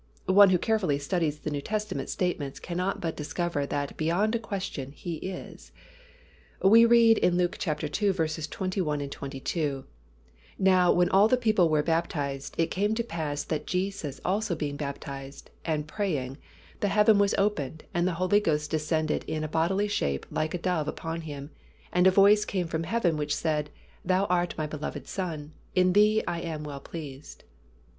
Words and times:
One 0.25 0.49
who 0.49 0.57
carefully 0.57 0.97
studies 0.97 1.37
the 1.37 1.51
New 1.51 1.61
Testament 1.61 2.09
statements 2.09 2.59
cannot 2.59 2.99
but 3.01 3.15
discover 3.15 3.67
that 3.67 3.97
beyond 3.97 4.33
a 4.33 4.39
question 4.39 4.93
He 4.93 5.17
is. 5.17 5.71
We 6.59 6.85
read 6.85 7.19
in 7.19 7.37
Luke 7.37 7.59
iii. 7.67 7.75
21, 7.87 9.07
22, 9.09 9.85
"Now 10.57 10.91
when 10.91 11.07
all 11.09 11.27
the 11.27 11.37
people 11.37 11.69
were 11.69 11.83
baptized, 11.83 12.55
it 12.57 12.71
came 12.71 12.95
to 12.95 13.03
pass 13.03 13.43
that 13.43 13.67
Jesus 13.67 14.19
also 14.25 14.55
being 14.55 14.75
baptized, 14.75 15.51
and 15.65 15.87
praying, 15.87 16.39
the 16.79 16.87
heaven 16.87 17.19
was 17.19 17.35
opened, 17.37 17.83
and 17.93 18.07
the 18.07 18.15
Holy 18.17 18.39
Ghost 18.39 18.71
descended 18.71 19.23
in 19.25 19.43
a 19.43 19.47
bodily 19.47 19.87
shape 19.87 20.25
like 20.31 20.55
a 20.55 20.57
dove 20.57 20.87
upon 20.87 21.21
Him, 21.21 21.51
and 21.93 22.07
a 22.07 22.09
voice 22.09 22.43
came 22.43 22.65
from 22.65 22.85
heaven, 22.85 23.17
which 23.17 23.35
said, 23.35 23.69
Thou 24.03 24.25
art 24.25 24.55
My 24.57 24.65
beloved 24.65 25.07
Son; 25.07 25.51
in 25.75 25.93
Thee 25.93 26.23
I 26.27 26.41
am 26.41 26.63
well 26.63 26.79
pleased." 26.79 27.43